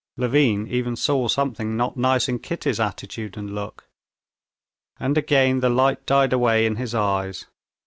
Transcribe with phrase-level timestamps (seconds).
[0.17, 3.87] Levin even saw something not nice in Kitty's attitude and look.
[4.99, 7.45] And again the light died away in his eyes.